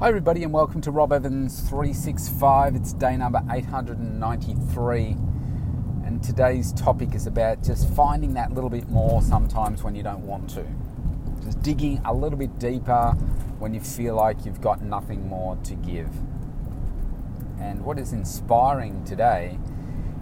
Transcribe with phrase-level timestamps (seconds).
[0.00, 2.74] Hi, everybody, and welcome to Rob Evans 365.
[2.74, 5.14] It's day number 893,
[6.06, 10.26] and today's topic is about just finding that little bit more sometimes when you don't
[10.26, 10.64] want to.
[11.44, 13.10] Just digging a little bit deeper
[13.58, 16.08] when you feel like you've got nothing more to give.
[17.60, 19.58] And what is inspiring today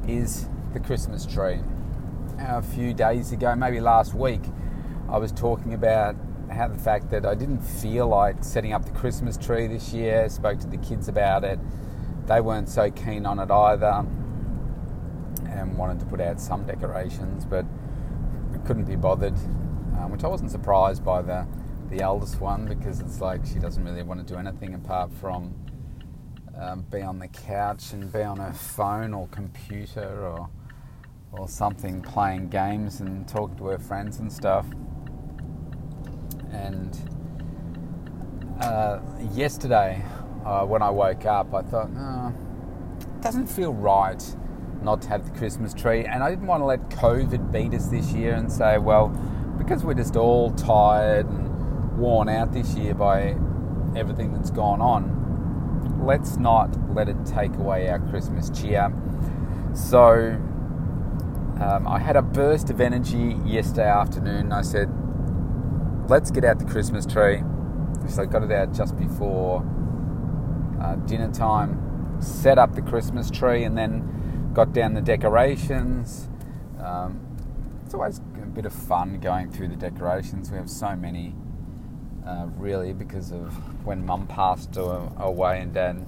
[0.09, 1.61] is the Christmas tree.
[2.41, 4.43] A few days ago, maybe last week,
[5.09, 6.17] I was talking about
[6.51, 10.29] how the fact that I didn't feel like setting up the Christmas tree this year.
[10.29, 11.59] Spoke to the kids about it.
[12.27, 14.05] They weren't so keen on it either,
[15.49, 17.65] and wanted to put out some decorations, but
[18.67, 19.37] couldn't be bothered.
[19.99, 21.47] Um, which I wasn't surprised by the
[21.91, 25.55] the eldest one because it's like she doesn't really want to do anything apart from
[26.61, 30.51] um, be on the couch and be on her phone or computer or
[31.33, 34.67] or something playing games and talking to her friends and stuff
[36.53, 36.97] and
[38.61, 39.01] uh,
[39.33, 40.05] yesterday,
[40.45, 42.35] uh, when I woke up, I thought, oh,
[43.01, 44.23] it doesn't feel right
[44.83, 46.05] not to have the Christmas tree.
[46.05, 49.09] And I didn't want to let COVID beat us this year and say, well,
[49.59, 53.37] because we're just all tired and worn out this year by
[53.97, 58.93] everything that's gone on, let's not let it take away our Christmas cheer.
[59.75, 60.39] So
[61.61, 64.53] um, I had a burst of energy yesterday afternoon.
[64.53, 64.89] I said,
[66.09, 67.43] let's get out the Christmas tree.
[68.09, 69.63] So I got it out just before
[70.81, 76.29] uh, dinner time, set up the Christmas tree, and then got down the decorations.
[76.83, 77.21] Um,
[77.85, 80.51] it's always a bit of fun going through the decorations.
[80.51, 81.35] We have so many,
[82.27, 83.53] uh, really, because of
[83.85, 86.07] when Mum passed away and Dad.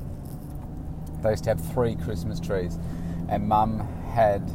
[1.23, 2.79] They used to have three Christmas trees,
[3.29, 3.81] and Mum
[4.14, 4.51] had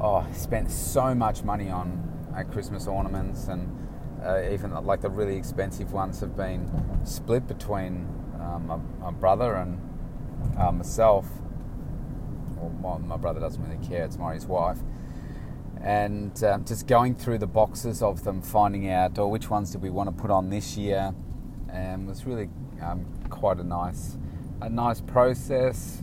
[0.00, 2.02] oh spent so much money on
[2.34, 3.85] uh, Christmas ornaments and
[4.26, 6.68] uh, even like the really expensive ones have been
[7.04, 8.08] split between
[8.40, 9.80] um, my, my, brother and
[10.58, 11.26] uh, myself.
[12.56, 14.78] Well, my, my, brother doesn't really care; it's his wife.
[15.80, 19.70] And um, just going through the boxes of them, finding out, or oh, which ones
[19.70, 21.14] did we want to put on this year,
[21.72, 22.48] and was really
[22.82, 24.16] um, quite a nice,
[24.60, 26.02] a nice process.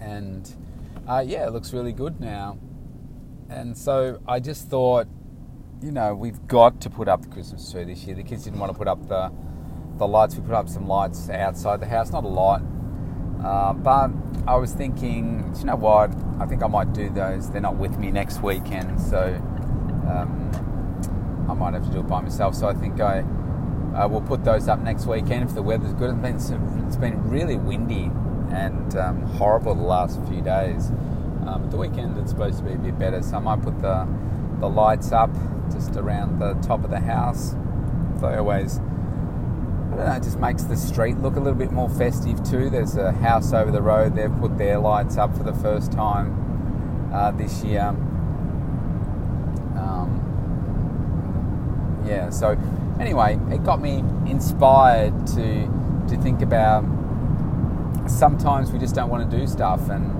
[0.00, 0.54] And
[1.08, 2.58] uh, yeah, it looks really good now.
[3.48, 5.08] And so I just thought
[5.82, 8.16] you know, we've got to put up the Christmas tree this year.
[8.16, 9.30] The kids didn't want to put up the
[9.96, 10.36] the lights.
[10.36, 12.62] We put up some lights outside the house, not a lot,
[13.42, 14.10] uh, but
[14.46, 16.12] I was thinking, you know what?
[16.40, 17.50] I think I might do those.
[17.50, 19.34] They're not with me next weekend, so
[20.08, 22.54] um, I might have to do it by myself.
[22.54, 23.20] So I think I
[23.96, 26.10] uh, will put those up next weekend if the weather's good.
[26.24, 28.10] It's been, it's been really windy
[28.52, 30.90] and um, horrible the last few days.
[31.46, 34.06] Um, the weekend it's supposed to be a bit better, so I might put the
[34.60, 35.30] the lights up
[35.72, 37.54] just around the top of the house.
[38.20, 41.88] They always, I don't know, it just makes the street look a little bit more
[41.88, 42.70] festive too.
[42.70, 47.10] There's a house over the road, they've put their lights up for the first time
[47.12, 47.88] uh, this year.
[49.76, 50.18] Um,
[52.06, 52.58] yeah, so
[53.00, 55.66] anyway, it got me inspired to,
[56.08, 56.84] to think about
[58.08, 60.14] sometimes we just don't want to do stuff and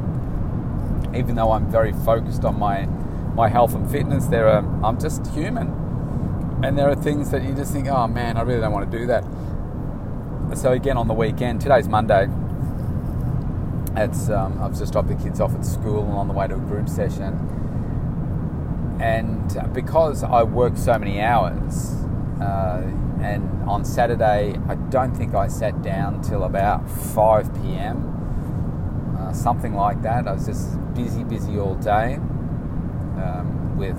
[1.17, 2.87] even though I'm very focused on my
[3.39, 4.27] my health and fitness.
[4.27, 5.69] There are I'm just human,
[6.63, 8.99] and there are things that you just think, oh man, I really don't want to
[8.99, 9.25] do that.
[10.59, 12.29] So again, on the weekend, today's Monday.
[13.97, 16.55] It's um, I've just dropped the kids off at school and on the way to
[16.55, 17.33] a group session,
[19.01, 21.95] and because I work so many hours.
[22.41, 22.83] Uh,
[23.21, 29.17] and on Saturday, I don't think I sat down till about 5 p.m.
[29.19, 30.29] Uh, something like that.
[30.29, 32.21] I was just busy, busy all day
[33.23, 33.97] um, with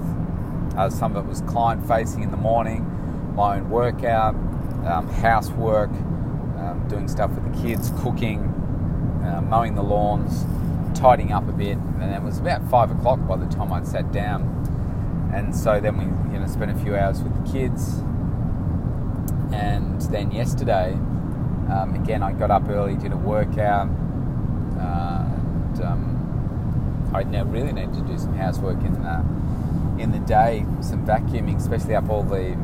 [0.77, 2.85] uh, some of it was client facing in the morning,
[3.35, 4.35] my own workout,
[4.85, 8.39] um, housework, um, doing stuff with the kids, cooking,
[9.23, 10.45] uh, mowing the lawns,
[10.97, 14.11] tidying up a bit, and it was about five o'clock by the time I'd sat
[14.11, 14.57] down.
[15.33, 17.99] And so then we, you know, spent a few hours with the kids,
[19.51, 20.93] and then yesterday,
[21.71, 23.89] um, again, I got up early, did a workout,
[24.79, 26.18] uh, and um,
[27.13, 29.25] I now really need to do some housework in the
[30.01, 32.55] in the day, some vacuuming, especially up all the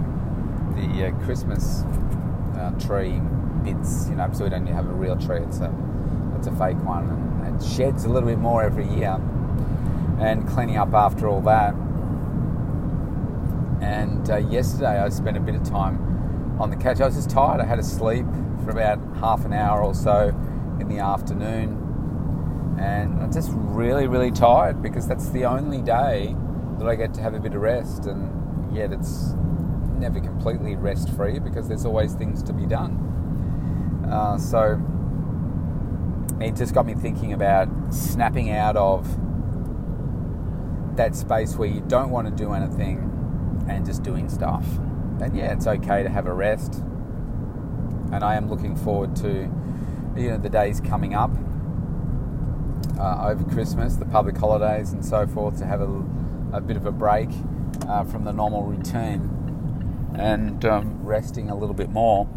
[0.75, 1.83] the uh, Christmas
[2.55, 3.19] uh, tree
[3.63, 4.07] bits.
[4.07, 5.73] You know, so we don't have a real tree; it's a
[6.37, 7.09] it's a fake one,
[7.43, 9.19] and it sheds a little bit more every year.
[10.19, 11.73] And cleaning up after all that.
[13.81, 17.01] And uh, yesterday, I spent a bit of time on the couch.
[17.01, 17.59] I was just tired.
[17.59, 18.25] I had to sleep
[18.63, 20.29] for about half an hour or so
[20.79, 21.84] in the afternoon
[22.77, 26.35] and I'm just really, really tired because that's the only day
[26.79, 29.33] that I get to have a bit of rest, and yet it's
[29.97, 34.03] never completely rest free because there's always things to be done.
[34.09, 34.81] Uh, so
[36.41, 39.07] it just got me thinking about snapping out of
[40.97, 43.11] that space where you don't want to do anything
[43.69, 44.65] and just doing stuff.
[45.21, 46.83] And yeah, it's okay to have a rest.
[48.11, 49.49] And I am looking forward to
[50.15, 51.31] you know the days coming up
[52.99, 56.03] uh, over Christmas, the public holidays, and so forth, to have a,
[56.53, 57.29] a bit of a break
[57.87, 59.31] uh, from the normal routine
[60.17, 62.27] and um, resting a little bit more.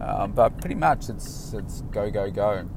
[0.00, 2.68] Uh, but pretty much it's it's go go go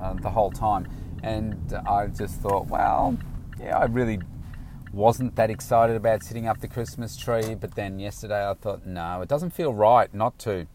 [0.00, 0.88] uh, the whole time.
[1.22, 3.16] And I just thought, well,
[3.58, 4.20] yeah, I really
[4.92, 7.54] wasn't that excited about setting up the Christmas tree.
[7.54, 10.66] But then yesterday I thought, no, it doesn't feel right not to.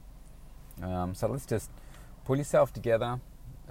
[0.82, 1.70] Um, so let's just
[2.26, 3.20] pull yourself together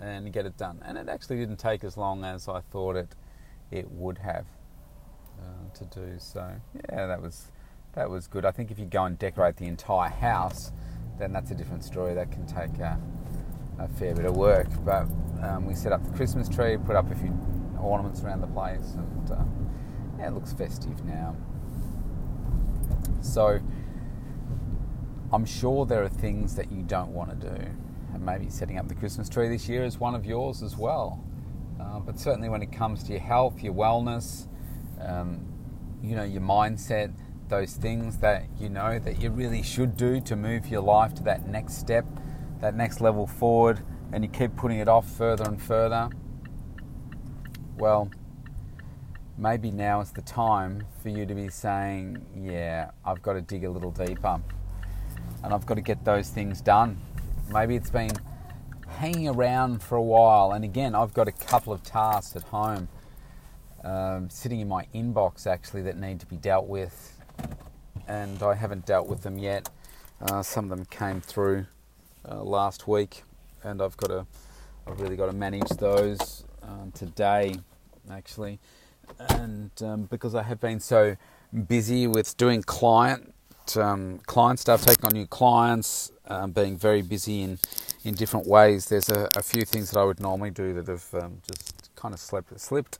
[0.01, 0.81] and get it done.
[0.85, 3.15] And it actually didn't take as long as I thought it
[3.71, 4.47] it would have
[5.39, 6.17] uh, to do.
[6.19, 6.53] So
[6.89, 7.51] yeah, that was
[7.95, 8.45] that was good.
[8.45, 10.73] I think if you go and decorate the entire house,
[11.19, 12.15] then that's a different story.
[12.15, 12.99] That can take a,
[13.79, 14.69] a fair bit of work.
[14.85, 15.07] But
[15.43, 17.37] um, we set up the Christmas tree, put up a few
[17.81, 19.45] ornaments around the place, and uh,
[20.19, 21.37] yeah, it looks festive now.
[23.23, 23.61] So
[25.33, 27.65] I'm sure there are things that you don't want to do
[28.17, 31.23] and maybe setting up the Christmas tree this year is one of yours as well.
[31.79, 34.49] Uh, but certainly when it comes to your health, your wellness,
[35.01, 35.47] um,
[36.03, 37.13] you know, your mindset,
[37.49, 41.23] those things that you know that you really should do to move your life to
[41.23, 42.07] that next step,
[42.61, 43.83] that next level forward,
[44.13, 46.09] and you keep putting it off further and further,
[47.77, 48.11] well,
[49.37, 53.65] maybe now is the time for you to be saying, Yeah, I've got to dig
[53.65, 54.41] a little deeper
[55.45, 56.99] and I've got to get those things done.
[57.53, 58.11] Maybe it's been
[58.89, 62.89] hanging around for a while, and again, I've got a couple of tasks at home
[63.85, 67.17] um, sitting in my inbox actually that need to be dealt with,
[68.09, 69.69] and I haven't dealt with them yet.
[70.21, 71.67] Uh, some of them came through
[72.29, 73.23] uh, last week,
[73.63, 74.27] and I've got to,
[74.87, 77.55] I've really got to manage those um, today,
[78.11, 78.59] actually,
[79.31, 81.17] and um, because I have been so
[81.69, 83.33] busy with doing client
[83.77, 87.59] um, client stuff, taking on new clients, um, being very busy in,
[88.05, 88.89] in different ways.
[88.89, 92.13] There's a, a, few things that I would normally do that have um, just kind
[92.13, 92.99] of slipped, slipped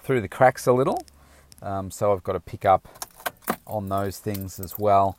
[0.00, 1.02] through the cracks a little.
[1.62, 2.88] Um, so I've got to pick up
[3.66, 5.16] on those things as well.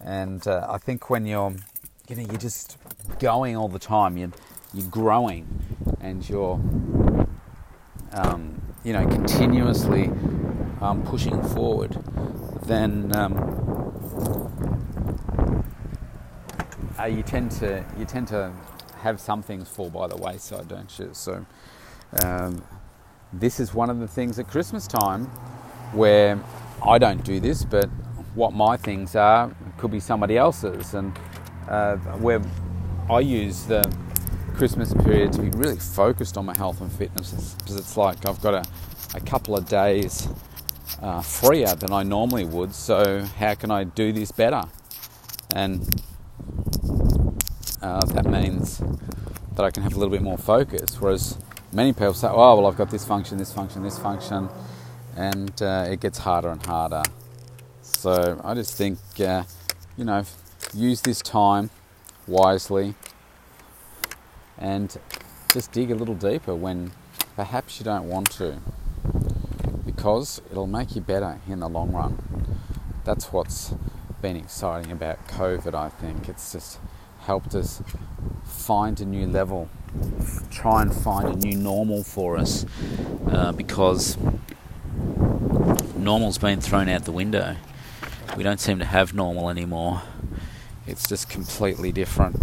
[0.00, 1.54] And uh, I think when you're,
[2.08, 2.78] you know, you're just
[3.18, 4.32] going all the time, you're,
[4.72, 5.46] you're growing,
[6.00, 6.60] and you're,
[8.12, 10.10] um, you know, continuously
[10.80, 11.96] um, pushing forward,
[12.64, 13.14] then
[17.02, 18.52] uh, you tend to you tend to
[19.00, 21.10] have some things fall by the wayside, don't you?
[21.12, 21.44] So
[22.22, 22.62] um,
[23.32, 25.24] this is one of the things at Christmas time
[25.92, 26.38] where
[26.86, 27.86] I don't do this, but
[28.34, 31.12] what my things are could be somebody else's, and
[31.68, 32.40] uh, where
[33.10, 33.82] I use the
[34.54, 38.40] Christmas period to be really focused on my health and fitness because it's like I've
[38.40, 40.28] got a, a couple of days
[41.00, 42.74] uh, freer than I normally would.
[42.74, 44.62] So how can I do this better?
[45.54, 46.02] And
[47.82, 48.82] uh, that means
[49.56, 51.00] that I can have a little bit more focus.
[51.00, 51.38] Whereas
[51.72, 54.48] many people say, oh, well, I've got this function, this function, this function,
[55.16, 57.02] and uh, it gets harder and harder.
[57.82, 59.44] So I just think, uh,
[59.96, 60.24] you know,
[60.72, 61.70] use this time
[62.26, 62.94] wisely
[64.58, 64.96] and
[65.52, 66.92] just dig a little deeper when
[67.36, 68.60] perhaps you don't want to
[69.84, 72.22] because it'll make you better in the long run.
[73.04, 73.74] That's what's
[74.20, 76.28] been exciting about COVID, I think.
[76.28, 76.78] It's just
[77.22, 77.82] helped us
[78.44, 79.68] find a new level,
[80.50, 82.66] try and find a new normal for us
[83.30, 84.16] uh, because
[85.96, 87.56] normal's been thrown out the window.
[88.36, 90.02] We don't seem to have normal anymore.
[90.86, 92.36] It's just completely different.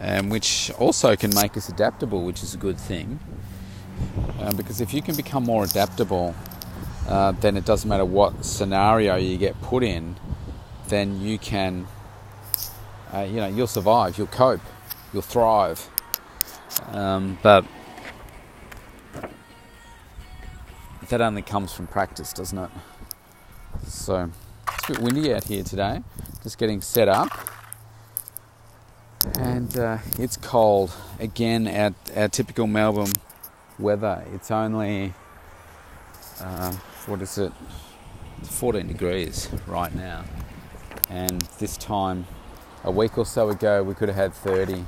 [0.00, 3.20] Um, which also can make us adaptable, which is a good thing.
[4.40, 6.34] Uh, because if you can become more adaptable,
[7.08, 10.16] uh, then it doesn't matter what scenario you get put in,
[10.88, 11.86] then you can
[13.12, 14.60] uh, you know, you'll survive, you'll cope,
[15.12, 15.88] you'll thrive.
[16.88, 17.64] Um, but
[21.08, 22.70] that only comes from practice, doesn't it?
[23.86, 24.30] So
[24.68, 26.02] it's a bit windy out here today,
[26.42, 27.28] just getting set up.
[29.38, 30.92] And uh, it's cold.
[31.20, 33.12] Again, our, our typical Melbourne
[33.78, 34.24] weather.
[34.34, 35.12] It's only,
[36.40, 36.72] uh,
[37.06, 37.52] what is it?
[38.42, 40.24] 14 degrees right now.
[41.08, 42.26] And this time
[42.84, 44.84] a week or so ago, we could have had 30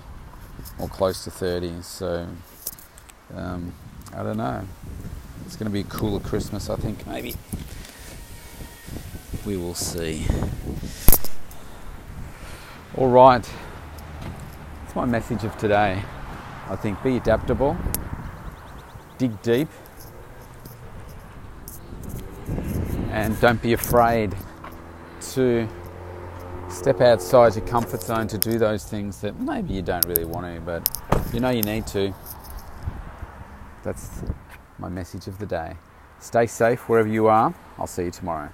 [0.79, 1.83] or close to 30.
[1.83, 2.27] So
[3.35, 3.73] um,
[4.15, 4.67] I don't know.
[5.47, 7.35] It's going to be a cooler Christmas, I think, maybe.
[9.47, 10.27] We will see.
[12.97, 13.49] All right.
[14.83, 16.03] That's my message of today.
[16.69, 17.77] I think be adaptable,
[19.19, 19.69] dig deep,
[23.11, 24.35] and don't be afraid
[25.33, 25.69] to
[26.69, 30.47] step outside your comfort zone to do those things that maybe you don't really want
[30.47, 32.15] to, but you know you need to.
[33.83, 34.23] That's
[34.79, 35.77] my message of the day.
[36.21, 37.55] Stay safe wherever you are.
[37.79, 38.51] I'll see you tomorrow.